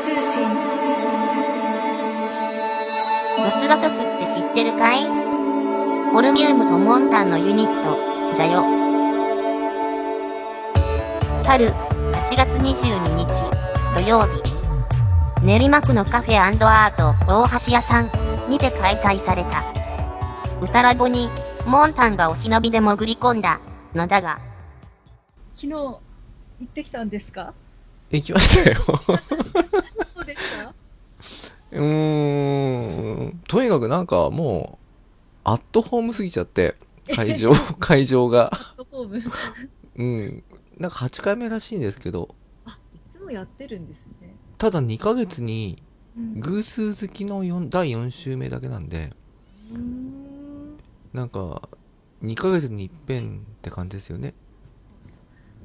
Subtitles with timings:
[0.00, 0.48] 通信
[3.42, 5.04] ドスガトスって知ってるかい？
[6.12, 8.62] ホルミウムとモンタンのユニット、じゃよ。
[11.42, 13.26] 去る8月22日
[14.00, 14.40] 土曜日、
[15.44, 18.10] 練馬区のカフェアート大橋屋さん。
[18.48, 19.62] にて開催された。
[20.62, 21.28] 歌ラボに
[21.66, 23.60] モンタンがお忍びで潜り込んだ
[23.94, 24.38] のだが、
[25.54, 26.00] 昨日行
[26.62, 27.52] ってきたんですか？
[28.10, 28.76] 行きましたよ。
[30.14, 30.74] そうですか
[31.72, 33.40] うーん。
[33.46, 34.86] とにかくなんかもう、
[35.44, 36.76] アットホームすぎちゃって、
[37.14, 38.52] 会場、会場が。
[38.52, 39.22] アットホーム
[39.96, 40.44] うん。
[40.78, 42.34] なんか8回目らしいんですけど、
[42.64, 45.82] あいつもやってるんですねただ2ヶ月に
[46.16, 49.12] うん偶数好きの4第4週目だけなんで、
[49.72, 50.78] うーん
[51.12, 51.68] なんか、
[52.22, 54.34] 2ヶ月に一遍って感じですよね。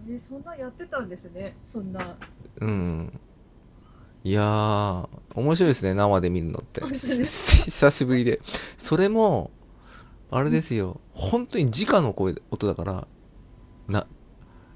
[0.07, 1.55] えーそんなやってたんですね。
[1.63, 2.17] そんな。
[2.61, 3.19] うん。
[4.23, 6.81] いやー、面白いですね、生で見るのって。
[6.87, 8.41] 久しぶりで。
[8.77, 9.51] それも、
[10.31, 13.07] あれですよ、本当に直の声、音だから、
[13.87, 14.07] な、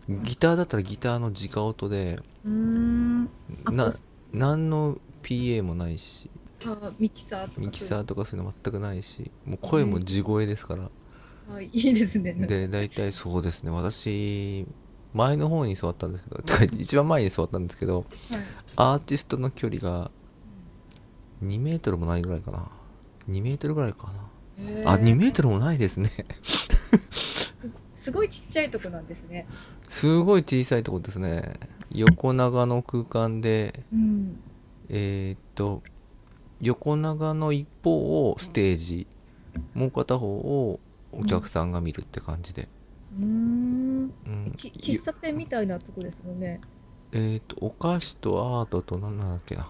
[0.07, 3.29] ギターだったらギターの直音で、うーん。
[3.71, 3.93] なあ、
[4.33, 6.29] 何の PA もないし、
[6.65, 10.89] あミキサーとかミキサーとかそういうの全くないし、もう声も地声ですから。
[11.49, 12.33] あいいですね。
[12.33, 14.67] で、大体そうですね、私、
[15.13, 18.39] 前の方に座ったんですけど、 一番前に座ったんですけど、はい
[18.79, 20.11] アーティストの距離が
[21.43, 22.69] 2メートルもないぐらいかな。
[23.27, 24.11] 2メートルぐらいか
[24.83, 24.91] な。
[24.91, 26.11] あ、2メートルもないですね。
[27.95, 29.45] すごいちっちゃいとこなんですね
[29.89, 31.59] すごい小さいとこですね。
[31.91, 34.39] 横長の空間で、うん
[34.89, 35.83] えーっと、
[36.61, 39.07] 横長の一方をステージ、
[39.73, 40.79] もう片方を
[41.11, 42.69] お客さんが見るって感じで。
[44.51, 46.61] 喫茶店みたいなとこですもんね
[47.11, 49.69] えーっと、お菓子とアートと何なんだっけな。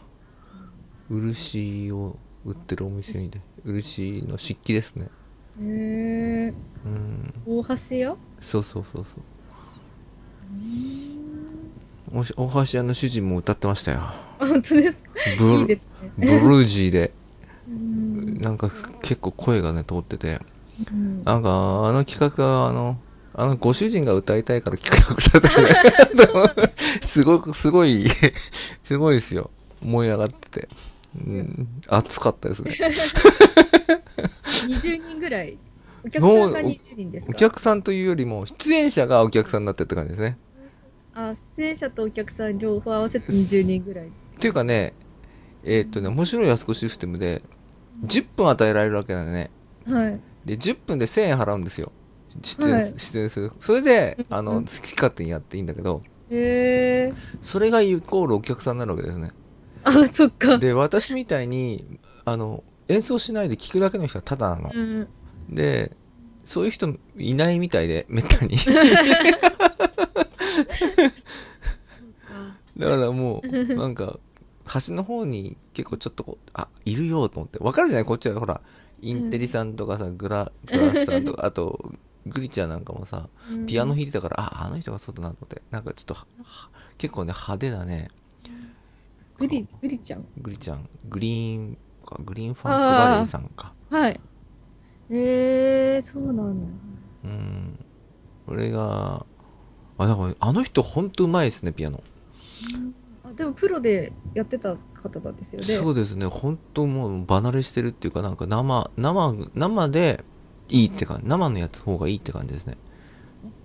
[1.10, 3.42] 漆を売ってるお店みたい。
[3.64, 5.10] 漆の漆器ですね。
[5.62, 6.54] へえ
[6.86, 7.34] うん。
[7.46, 8.16] 大橋屋？
[8.42, 9.18] そうそうそうそ
[12.16, 12.20] う。
[12.20, 14.00] おし大橋屋の主人も歌ってましたよ。
[14.02, 15.00] あ本当ですか？
[15.38, 15.82] ブルいいです
[16.18, 17.14] ブねルージーで、
[17.68, 18.70] うんなんか
[19.02, 20.40] 結構声がね、通ってて。
[20.92, 23.00] うんなんか、あの企画は、あの、
[23.38, 26.74] あの、ご主人が歌いたいから企画されたね。
[27.02, 28.10] すごく、すごい、
[28.84, 29.52] すごいですよ。
[29.82, 30.68] 燃え上がってて。
[31.16, 32.72] うん、熱かったですね。
[34.68, 35.58] 20人ぐらい
[36.06, 37.32] お客さんが20人ですか？
[37.32, 40.38] お客さんというよりも、出演者がお客さんになってって感じですね。
[41.14, 44.10] あ出演者とお客さん両方合わせて20人ぐらいっ
[44.40, 44.94] ていうかね、
[45.64, 47.42] えーっとね、面白い安子システムで、
[48.06, 49.50] 10分与えられるわけだね。
[49.88, 51.92] はいで、10分で1000円払うんですよ。
[52.42, 53.52] 出演、はい出演する。
[53.60, 59.32] それで、あの、うん好き勝手にやっていいんだけど、へえそれがイコールお客さんになるわけですね。
[59.84, 64.72] あそっかで、私みたいに、あの、演奏しないで聴くだけの人はただなの。
[64.74, 65.08] うん
[65.50, 65.96] で、
[66.44, 68.58] そういう人いないみたいで、めったに。
[72.78, 74.20] だからもう、なんか、
[74.66, 77.58] 端の方に結構ちょっとこう、あ、いるよと思って。
[77.60, 78.06] わかるじゃない？
[78.06, 78.62] こっちはほら、
[79.02, 81.92] インテリさんとかさ、グラ、グラスさんとか、あと、
[82.30, 83.30] グリちゃんなんかもさ、
[83.66, 85.62] ピアノ弾いてたから、あ、あの人がそうだなと思って。
[85.72, 86.16] なんかちょっと
[86.98, 88.10] 結構ね、派手なね、
[89.38, 90.26] グリグリちゃん？
[90.38, 93.74] グリちゃん、グリーンか、グリーンファンクバレーさんか。
[93.90, 94.20] はい
[95.10, 96.68] へえそうなんだ
[97.24, 97.86] うん。
[98.48, 99.26] 俺が、
[99.98, 102.04] あ、だから、あの人ほんとうまいですね、ピアノ。
[103.24, 110.26] あでもプロでやってた方なんですよねそうですね、ほんともう離れしてるっていうか、なんか生、生、生で
[110.70, 112.78] いいって感じ、生のやつ方がいいって感じですね。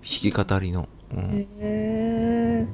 [0.01, 0.87] 弾き語りの。
[1.13, 1.19] うん。
[1.19, 2.67] へえ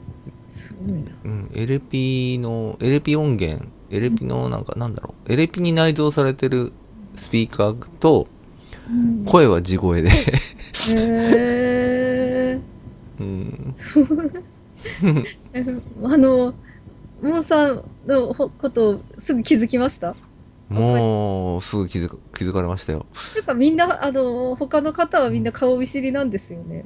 [0.47, 0.99] すごいな。
[1.23, 6.71] うん、エレピの、エレピ音源、エレピのなんか、なんだろう、エレピに内蔵されてる
[7.15, 8.27] スピーカーと、
[8.89, 9.25] うん。
[9.25, 10.13] 声は地声で、へ
[10.95, 12.59] え
[13.19, 13.73] うん、
[16.05, 16.53] あの
[17.21, 20.15] モンさんのほことをすぐ気づきました？
[20.69, 23.05] もう、すぐ気づか気づかれましたよ。
[23.35, 26.85] やっぱみんな、あの、他の方はみんな顔見知りなんですよね。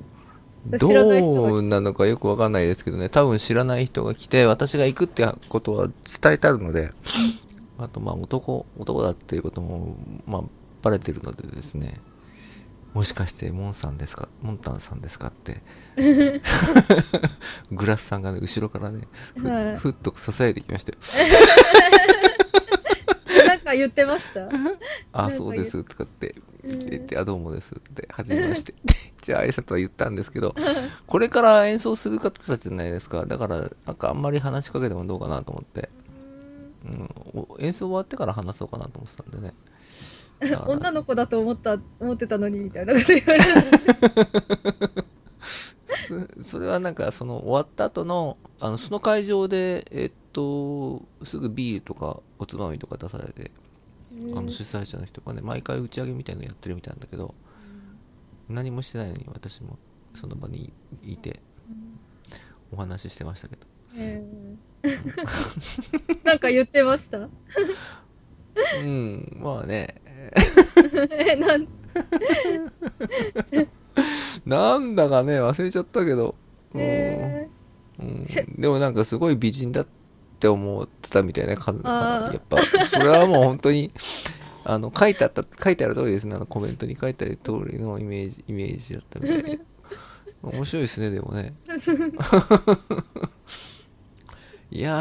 [0.80, 5.88] 知らない人がどうなのかよくわかんないですけどね、多分知らない人が来て、私が行くってことは
[6.22, 6.92] 伝えてあるので、
[7.78, 10.42] あと、まあ、男、男だっていうことも、まあ、
[10.82, 12.00] バレてるのでですね、
[12.94, 14.30] もしかして、モンさんですか？
[14.42, 15.62] モンタンさんですかって、
[17.72, 19.02] グラスさんがね、後ろからね、
[19.78, 20.98] ふっと支えてきましたよ。
[23.64, 24.50] か言ってました？
[25.14, 28.74] あ、そうです、とかってうん言って、あ、どうもですって、はじめまして。
[29.22, 30.54] じゃあ挨拶は言ったんですけど、
[31.08, 33.26] これから演奏する方たちじゃないですか。
[33.26, 35.90] だから、なんかあんまり話しかけてもどうかなと思って。
[36.86, 39.54] うん、お演奏終わってから話そうかなと思ってたんでね
[40.54, 43.46] あ女の子だと思った、思ってたのに、みたいなこと言われる。
[46.38, 53.52] そそれはなんかその終わった後のあのその会場でえっとすぐビールとかおつまみとか出されて
[54.36, 57.34] あの主催者の人がね毎回打ち上げみたいなのやってるみたいなんだけど
[58.50, 59.78] 何もしてないのに私も
[60.16, 61.40] その場にいて
[62.72, 63.62] お話ししてましたけど。
[63.96, 64.84] えー。
[66.26, 67.30] なんか言ってました？
[68.80, 69.96] うんまあね。
[70.06, 71.68] え、 なん、
[74.46, 76.36] なんだかね忘れちゃったけど、
[76.74, 76.82] うん。
[76.82, 77.50] え
[78.00, 78.26] うん。
[78.26, 79.88] せでもなんかすごい美人だっ
[80.44, 82.34] て思ってたみたいなかかあー。
[82.34, 82.62] やっぱ。
[82.86, 83.92] それはもう本当に
[84.66, 89.60] あの書いてあった書いてある通りですねあのコメントに書いてある通りのイメージイメージだったみたいで。
[90.44, 91.54] 面白いですねでもね。
[94.72, 94.98] いや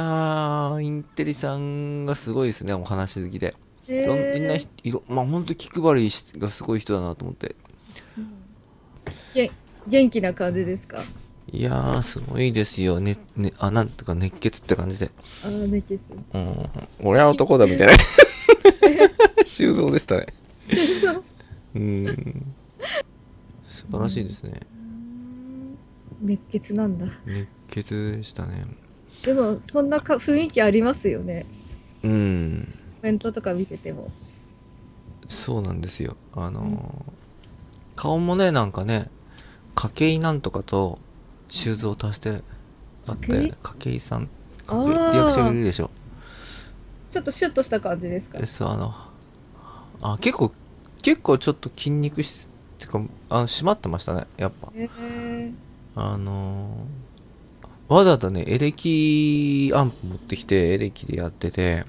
[0.74, 6.08] ーインテリさんがすごいですねお話好きで、ー、どんみんないろまあ本当気配り
[6.38, 7.56] がすごい人だなと思って。
[9.88, 11.02] 元気な感じですか？
[11.52, 15.10] いやーすごいですよねねあなんとか熱血って感じで
[15.44, 16.00] あのね、キス。
[16.32, 16.70] うん。
[17.02, 17.92] 俺は男だみたいな。
[19.44, 20.26] 修造でしたね。
[21.74, 22.54] うん。
[23.68, 24.60] 素晴らしいですね。
[26.20, 27.06] 熱血なんだ。
[27.26, 28.64] 熱血でしたね。
[29.24, 31.46] でも、そんなか雰囲気ありますよね。
[32.04, 32.74] うん。
[33.00, 34.10] コメントとか見てても。
[35.28, 36.16] そうなんですよ。
[36.34, 37.12] あのー
[37.94, 39.10] 顔もね、なんかね、
[39.74, 40.98] 筧なんとかと
[41.52, 42.42] 修造足して
[43.06, 44.28] あって、筧さん、
[44.66, 45.90] あーリアクションいるでしょ。
[47.10, 48.38] ちょっとシュッとした感じですか？
[48.40, 48.94] えそう、あの、
[50.00, 50.50] あ、結構、
[51.02, 54.72] 結構ちょっと筋肉質、っていうか、あの、締まってましたね、やっぱ。
[54.74, 55.52] えー、
[55.94, 61.84] あのーわざとね、エレキアンプ持ってきて、エレキでやってて、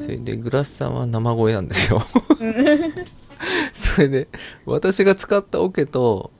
[0.00, 2.00] それで、グラスさんは生声なんですよ。
[3.74, 4.28] それで、
[4.66, 6.30] 私が使ったオケと、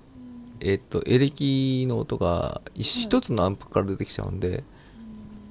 [0.60, 4.64] えっと、エレキの音が一一つのアンプから出てきちゃうんで、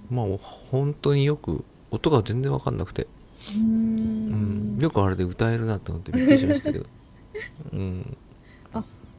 [0.09, 0.25] まあ、
[0.71, 3.07] 本当によく、音が全然わかんなくて、
[3.55, 6.85] うんん、よくあれで歌えるなと思ってびっくりしましたけど。
[7.71, 8.17] うん。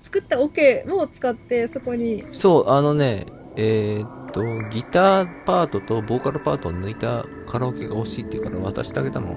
[0.03, 3.27] 作ったオケも使ってそこにそう、あのね、
[3.57, 9.37] えーっと、ギターパートとボーカルパートを抜いたカラオケが欲しいっていうから渡してあげたの。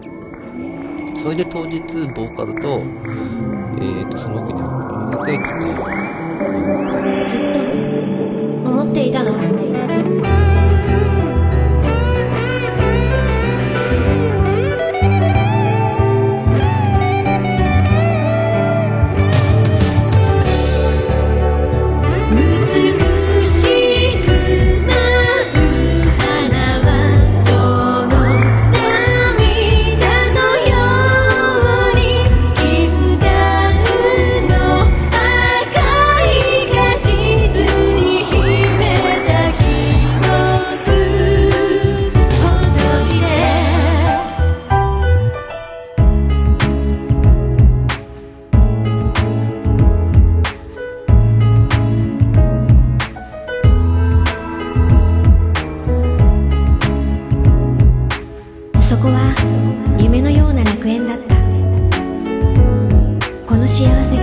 [1.22, 1.82] それで当日、
[2.16, 6.11] ボーカルと、えーっと、その時に入れて、
[7.28, 9.61] ずっと思っていたの。
[59.02, 59.34] こは
[59.98, 61.34] 夢のような楽園だった。
[63.48, 64.21] この幸せ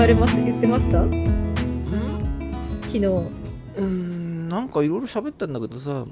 [0.00, 1.02] した？
[1.02, 1.54] うん
[2.82, 3.06] 昨日。
[3.06, 6.06] うーんなんかいろいろ喋ったんだけどさ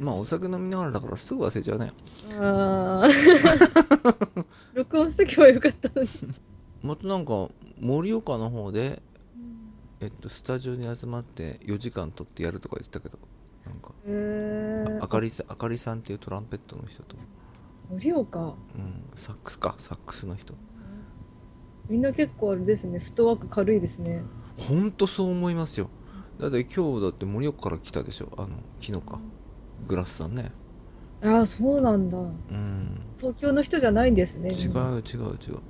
[0.00, 1.90] まあお酒飲みながらだからすぐ忘れちゃうね
[2.38, 3.08] ああ。
[4.74, 6.08] 録音しとけばよかったのに。
[6.82, 7.48] またなんか
[7.80, 9.00] 盛岡の方で
[10.00, 13.18] えっとスタジオに集まって4時間撮ってやるとか言ってたけど
[13.64, 14.98] なんかへえ。
[15.00, 17.16] あかりさんあかりさんっていうトランペットの人と、
[17.90, 18.40] 盛岡？
[18.40, 18.54] うん、
[19.14, 20.54] サックスかサックスの人
[21.88, 22.98] みんな結構あれですね。
[22.98, 24.22] フットワーク軽いですね。
[24.58, 25.88] ほんとそう思いますよ
[26.40, 28.48] だって今日だって盛岡から来たでしょあの
[28.80, 29.20] 昨日か
[29.86, 30.50] グラスさんね
[31.22, 32.18] ああ、そうなんだ。
[32.18, 34.50] うん東京の人じゃないんですね。
[34.50, 35.60] 違う違う違う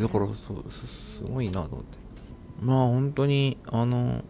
[0.00, 0.86] だからそうす
[1.18, 1.98] すごいなと思って
[2.60, 4.22] まあ本当にあの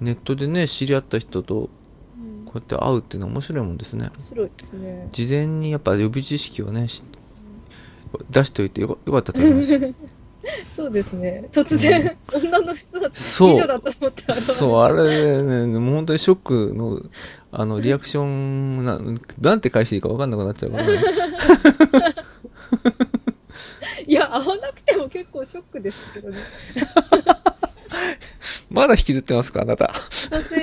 [0.00, 1.70] ネットでね知り合った人と
[2.16, 2.44] うん。
[2.44, 5.08] こうやって会うっていうのは面白いもんですね面白いですね。
[5.12, 7.02] 事前にやっぱ予備知識をねし
[8.30, 9.78] 出しておいてよかったと思います
[10.76, 11.48] そうですね。
[11.52, 14.34] 突然、女の人だそ女だと思ったら。
[14.34, 17.00] そうあれねもう本当にショックの
[17.50, 19.00] あのリアクションな
[19.40, 21.00] なんて返していいか分かんなくなっちゃうから、ね、
[24.06, 26.38] いや、会わなくても結構ショックですけどね。
[28.70, 29.90] まだ引きずってますかあなた
[30.30, 30.60] 私、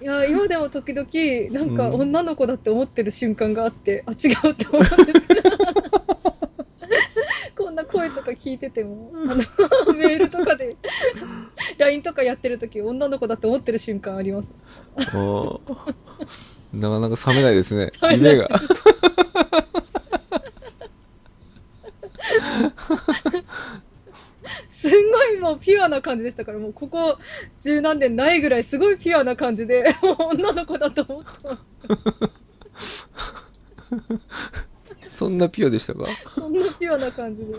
[0.00, 1.08] いや、今でも時々、
[1.52, 4.96] なんかうん女の子だって思ってる瞬間があって、あ、違うって思うんです。
[7.66, 9.34] こんな声とか聞いてても、あの、
[9.98, 10.76] メールとかで、
[11.78, 14.52] LINE とかやってる時女の子だって思ってる瞬間あります。
[16.72, 17.90] なかなか冷めないですね。
[18.12, 18.48] 夢が。
[24.70, 27.18] すんごいもうピュアな感じでしたから、もうここ
[27.60, 31.58] 十何年ないぐらいすごいピュアな感じで、もう女の子だと思ってま
[32.78, 33.08] す。
[35.16, 36.04] そんなピュアでしたか？
[36.34, 37.54] そんなピュアな感じで。